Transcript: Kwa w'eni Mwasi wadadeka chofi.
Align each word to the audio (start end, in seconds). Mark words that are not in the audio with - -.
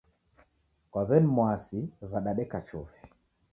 Kwa 0.91 1.01
w'eni 1.07 1.29
Mwasi 1.35 1.79
wadadeka 2.11 2.57
chofi. 2.67 3.01